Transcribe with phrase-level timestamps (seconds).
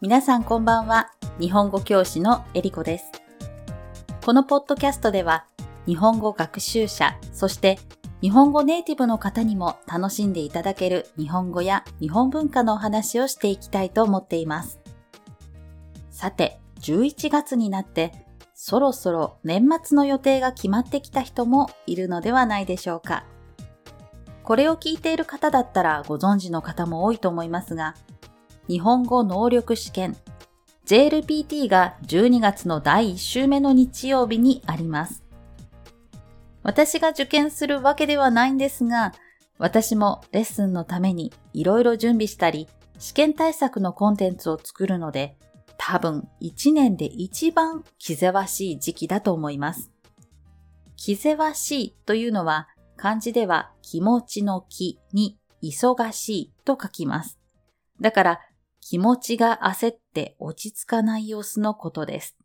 [0.00, 1.10] 皆さんこんばんは。
[1.40, 3.10] 日本語教師のえりこです。
[4.24, 5.46] このポッドキャストでは、
[5.86, 7.80] 日本語学習者、そして
[8.20, 14.78] 日本語ネイティブの方にも楽しんでいただける日本語や日本文化のお話をしていきたいと思っています。
[16.12, 18.12] さて、11月になって
[18.54, 23.24] そろそろ年末の予定が決まってきた人もいるのではないでしょうか。
[24.44, 27.96] これを聞いている方だったらご存知の方も多いと思いますが、
[28.68, 30.16] 日本語能力試験
[30.86, 35.22] JLPT が12月の第1週目の日曜日にあります。
[36.62, 39.12] 私が受験するわけではないんですが、
[39.58, 42.68] 私もレッスンのためにいろいろ準備したり、
[42.98, 45.36] 試験対策のコンテンツを作るので、
[45.76, 49.90] 多分1年で一番気ぜわしい時期だと思います。
[50.96, 57.38] 気ぜわしいというのは漢字では気持ちの気に忙しいと書きます。
[58.00, 58.40] だから
[58.80, 62.36] 気持ちが焦って落ち着かない様子のことです。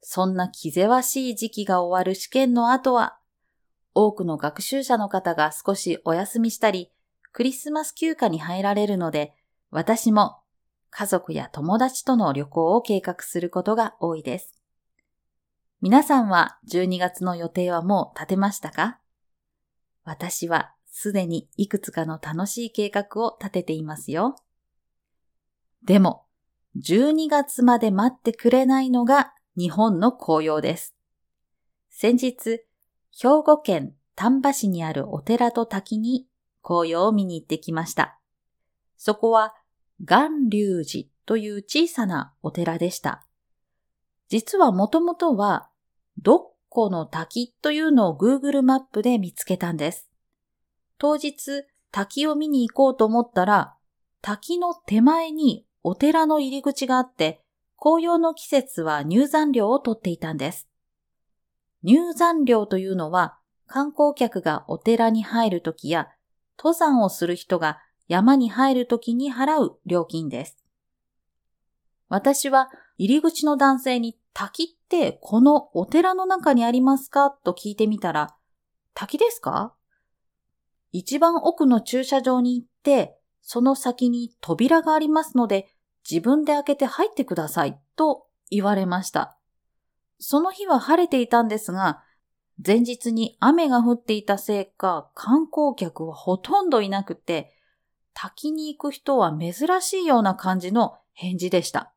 [0.00, 3.18] そんな気ぜわしい時期が終わる試験の後は、
[3.94, 6.90] 多くの学習者の方が少しお休みしたり、
[7.32, 9.34] クリスマス休暇に入られるので、
[9.70, 10.40] 私も
[10.90, 14.58] 家族や友達との旅行を計画することが多いです。
[15.80, 18.98] 皆さんは12月の予定はもう立てましたか？
[20.04, 24.36] 私はすでにいくつかの楽しい計画を立てていますよ。
[25.84, 26.26] でも、
[26.76, 30.94] 12月まで待ってくれないのが日本の紅葉です。
[31.90, 32.60] 先日、
[33.10, 36.26] 兵庫県丹波市にあるお寺と滝に
[36.62, 38.18] 紅葉を見に行ってきました。
[38.96, 39.54] そこは
[40.00, 43.26] 岩隆寺という小さなお寺でした。
[44.28, 45.68] 実はもともとは、
[46.18, 50.08] どっこの滝というのを Google マップで見つけたんです。
[50.96, 53.74] 当日、滝を見に行こうと思ったら、
[54.22, 57.42] 滝の手前にお寺の入り口があって、
[57.76, 60.68] 紅葉の季節は入山料を取っていたんです。
[61.82, 66.08] 入山料というのは、観光客がお寺に入るときや、
[66.58, 70.58] 登山をする人が山に入るときに払う料金です。
[72.08, 78.36] 私は入り口の男性に滝ってこのお寺の中にありますかと聞いてみたら、
[78.94, 79.74] 滝ですか？
[80.92, 85.68] 一番奥の駐車場に行って、その先に扉がありますので、
[86.08, 89.36] 自分で開けて入ってくださいと言われました。
[90.18, 92.02] その日は晴れていたんですが、
[92.64, 97.52] 前日に雨が降っていたせいか観光客はほとんどいなくて、
[98.14, 101.92] 滝に行く人は珍しいような感じの返事でした。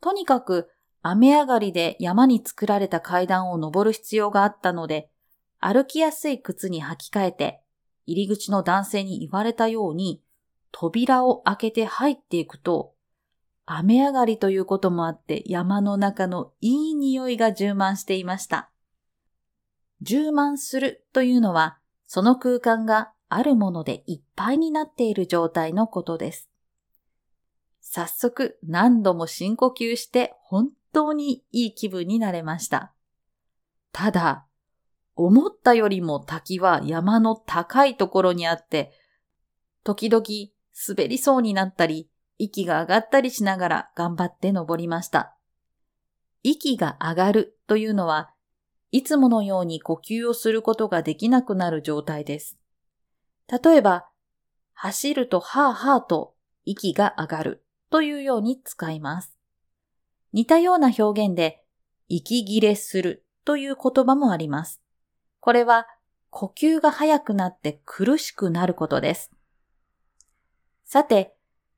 [0.00, 0.68] とにかく
[1.02, 5.10] 雨上がりで山に作られた階段を登る必要があったので、
[5.58, 7.63] 歩きやすい靴に履き替えて、
[8.06, 10.22] 入り口の男性に言われたように、
[10.72, 12.94] 扉を開けて入っていくと、
[13.66, 18.70] 雨上がりということもあって山の中のいい匂いが充満していました。
[20.02, 26.50] 充満するというのは、その空間があるものでいっぱいになっている状態のことです。
[27.80, 32.92] 早速何度も深呼吸して本当にいい気分になれました。
[33.92, 34.46] ただ、
[35.16, 38.92] 思ったよりも滝は山の高いところにあって、
[39.84, 40.24] 時々
[40.88, 42.08] 滑りそうになったり、
[42.38, 45.36] 息が上がったりしながら頑張って登りました。
[46.42, 48.32] 息が上がるというのは、
[48.90, 52.58] いつものように呼吸をすることができなくなる状態です。
[53.48, 54.08] 例えば、
[54.72, 59.36] 走るとはぁはぁと息が上がるというように使います。
[60.32, 61.64] 似たような表現で、
[62.08, 64.83] 息切れするという言葉もあります。
[65.44, 65.86] これは
[66.30, 69.30] 呼吸が速くなって苦しくなることです。
[70.86, 71.34] さて、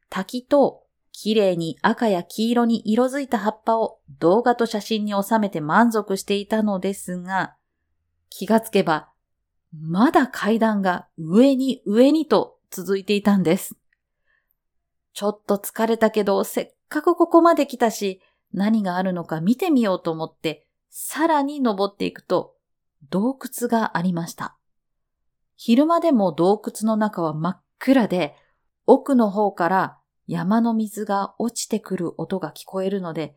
[0.09, 7.57] 滝と綺麗に赤や黄色に色づいた葉っぱを動画と写真に収めて満足していたのですが、
[8.31, 9.09] 気がつけば
[9.73, 13.75] まだ階段が上に上にと続いていたんです。
[15.13, 18.21] ちょっと疲れたけど、せっかくここまで来たし、
[18.53, 22.56] 何があるのか見てみようと思って、さらに登っていくと、
[23.11, 24.57] 洞窟がありました。
[25.57, 28.37] 昼間でも洞窟の中は真っ暗で、
[28.87, 33.37] 奥の方から山の水が落ちてくる音が聞こえるので、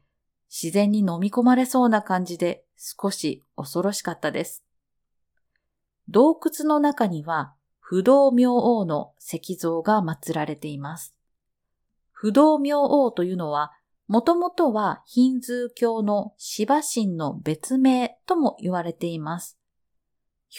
[0.49, 4.63] 自然に飲み込まれそうな感じで少し恐ろしかったです。
[6.07, 11.15] 洞窟の中には不動明王の石像が祀られています。
[12.11, 13.71] 不動明王というのは、
[14.09, 19.59] もともとはヒンズー教のシバ神の別名とも言われています。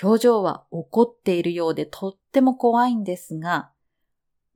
[0.01, 3.73] 表情は怒っているようでとっても怖いんですが、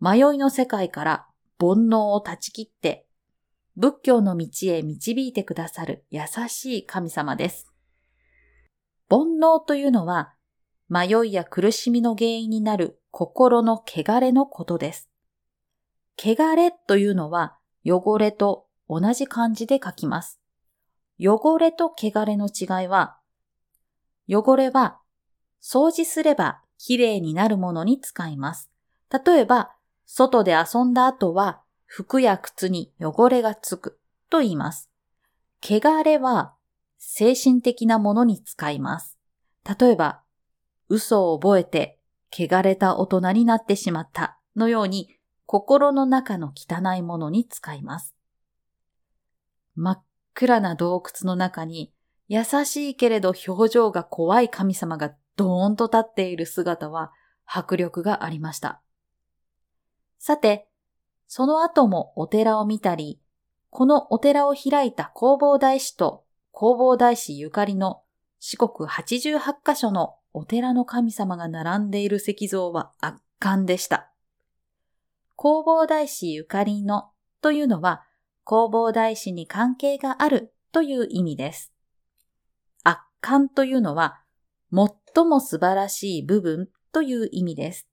[0.00, 1.26] 迷いの世界から
[1.58, 3.08] 煩悩を断ち切って
[3.76, 7.72] 仏教の道へ導いてくださる優しい神様です。
[9.10, 10.34] 煩悩というのは
[10.88, 15.10] 迷いや苦しみの原因になる心の汚れのことです。
[16.16, 20.40] 汚れというのは汚れと同じ漢字で書きます。
[21.18, 23.18] 汚れと汚れの違いは、
[24.28, 24.98] 汚れは
[25.62, 28.70] 掃除すればきれいになるものに使います。
[29.24, 29.72] 例えば、
[30.06, 33.98] 外で遊んだ後は服や靴に汚れがつく
[34.28, 34.90] と言います。
[35.62, 36.54] 汚れは
[36.98, 39.18] 精神的なものに使います。
[39.78, 40.22] 例えば、
[40.88, 41.98] 嘘を覚えて
[42.30, 45.16] 汚れた大人になってしまったのように
[45.46, 48.14] 心の中の汚いものに使います。
[49.76, 50.04] 真っ
[50.34, 51.92] 暗な洞窟の中に
[52.28, 57.12] 優しいけれど表情が怖い神様がドーンと立っている姿は
[57.46, 58.80] 迫力がありました。
[60.18, 60.68] さて、
[61.26, 63.20] その後もお寺を見たり、
[63.70, 68.02] このお寺を開いた弘法大師と弘法大師ゆかりの
[68.38, 74.12] 四国88カ所のお寺の神様が並んでいる石像は圧巻でした。
[75.36, 77.10] 弘法大師ゆかりの
[77.42, 78.04] というのは
[78.46, 81.72] 弘法大師に関係があるという意味です。
[82.82, 84.20] 圧巻というのは
[84.72, 87.88] 最も素晴らしい部分という意味です。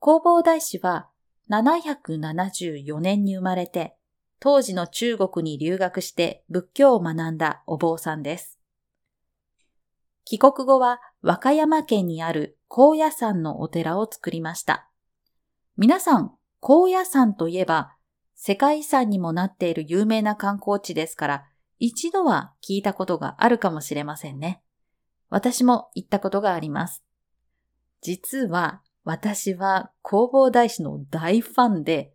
[0.00, 1.08] 弘法大師は
[1.50, 3.96] 774年に生まれて
[4.40, 8.58] 当時の中国に留学して仏教を学んだお坊さんです。
[10.24, 14.88] 帰国後は和歌山県にある高野山のお寺を作りました。
[15.76, 17.94] 皆さん、高野山といえば
[18.44, 21.44] 世界遺産にもなっている有名な観光地ですから、
[21.78, 24.64] 一度は聞いたことがあるかもしれませんね。
[25.30, 27.04] 私も行ったことがあります。
[28.00, 32.14] 実は私は弘法大師の大ファンで、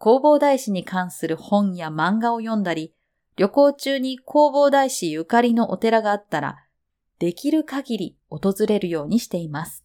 [0.00, 2.92] 弘法大師に関する本や漫画を読んだり、
[3.36, 6.64] 旅行中に弘法大師ゆかりのお寺があったら、
[7.20, 9.84] できる限り訪れるようにしています。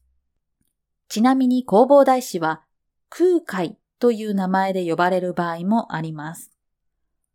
[1.09, 2.63] ちなみに弘法大師は
[3.09, 6.51] 空海という名前で呼ばれる場合もあります。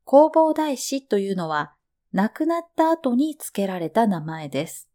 [0.06, 1.74] 弘法大師というのは
[2.12, 4.90] 亡くなった後に付けられた名前です。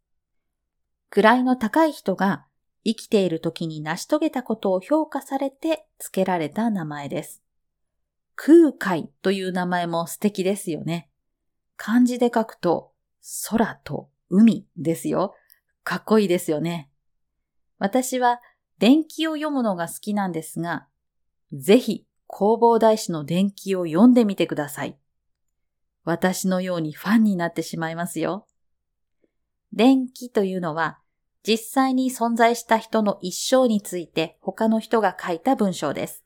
[1.10, 2.46] 位の高い人が
[2.84, 7.42] 生きている時に成し遂げたことを評価されて付けられた名前です。
[8.34, 11.08] 空海という名前も素敵ですよね。
[11.76, 12.92] 漢字で書くと
[13.48, 15.34] 空と海ですよ。
[15.82, 16.90] かっこいいですよね。
[17.78, 18.40] 私は
[18.78, 20.86] 伝記を読むのが好きなんですが、
[21.52, 24.96] ぜひ弘法大師の伝記を読んでみてください。
[26.04, 28.46] 私のようにファンになってしまいますよ。
[29.72, 30.98] 伝記というのは
[31.46, 36.24] 実際に存在した人の一生について他の人が書いた文章です。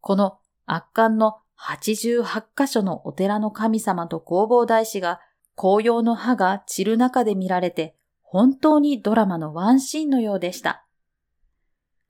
[0.00, 5.20] この圧巻の88箇所のお寺の神様と弘法大師が
[5.56, 10.86] 紅葉の葉が散る中で見られて本当にドラマのワンシーンのようでした。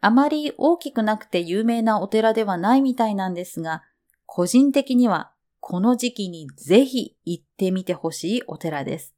[0.01, 3.83] あまり大きくなくて有名なお寺ではないみたいなんですが、
[4.27, 9.15] 個人的にはこの時期にぜひ行ってみてほしいお寺です。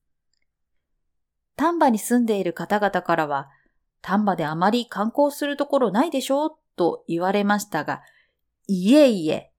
[1.56, 3.48] 丹波に住んでいる方々からは、
[4.00, 8.02] 丹波であまり観光するところないでしょうと言われましたが、
[8.66, 9.52] いえいえ、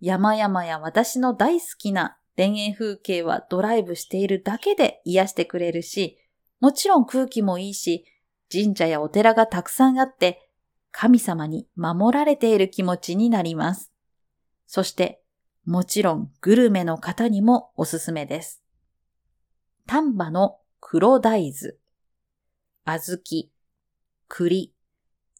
[0.00, 6.18] 山々や私の大好きな田園風景はドライブしているだけで癒してくれるし、
[6.60, 8.04] もちろん空気もいいし、
[8.52, 10.49] 神社やお寺がたくさんあって、
[10.92, 13.92] 神様に守られている気持ちになります。
[14.66, 15.22] そして、
[15.64, 18.62] もちろんグルメの方にもおすすめです。
[19.86, 21.74] 丹波の黒大豆、
[22.84, 23.50] 小豆、
[24.28, 24.74] 栗、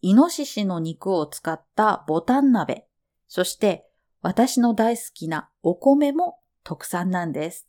[0.02, 2.86] イノシシの肉を使ったボタン鍋、
[3.28, 3.86] そして
[4.22, 7.68] 私の大好きなお米も特産なんです。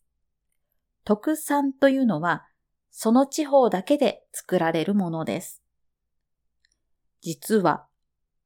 [1.03, 2.45] 特産というのは
[2.91, 5.60] その地方だけで作られるものです。
[7.21, 7.85] 実は、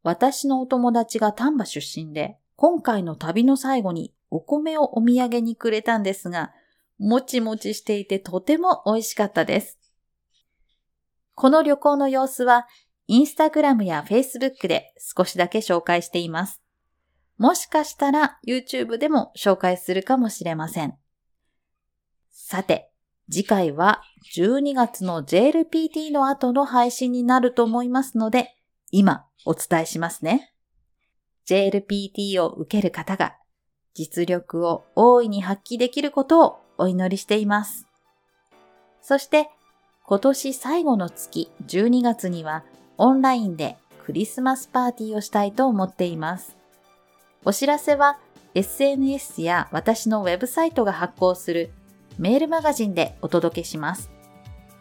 [0.03, 6.53] 私のお友達が丹波出身で、今回の旅の最後にお米をお土産にくれたんですが、
[6.97, 9.79] もちもちしていてとても美味しかったです。
[11.33, 12.67] この旅行の様子は、
[13.07, 16.61] インスタグラムやフェイスブックで少しだけ紹介しています。
[17.37, 20.95] もしかしたら YouTube でも紹介するかもしれません。
[22.31, 22.89] さて、
[23.29, 24.01] 次回は
[24.35, 28.55] 12月の JLPT の後の配信になると思いますので、
[28.97, 30.53] 今お伝えしますね。
[31.45, 33.35] JLPT を受ける方が
[33.93, 37.87] 実力を大いに発揮できることをお祈りしています。
[39.01, 39.49] そして
[40.05, 42.63] 今年最後の月12月には
[42.97, 43.75] オンラインで
[44.05, 46.55] クリスマスパーティーをしたいと思っています。
[47.43, 48.17] お知らせは
[48.53, 51.69] SNS や私のウェブサイトが発行する
[52.17, 54.09] メールマガジンでお届けします。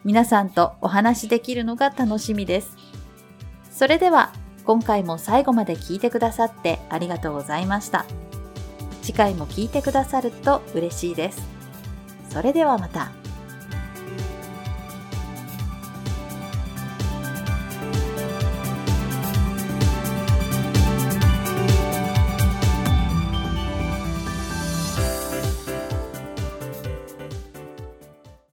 [0.05, 2.77] 皆さんとお話しできるのが楽しみです。
[3.75, 4.31] それでは
[4.63, 8.05] 今回も最後まで聞いてくださってありがとうございました。
[9.01, 11.45] 次回も聞いてくださると嬉しいです。
[12.29, 13.11] それではまた。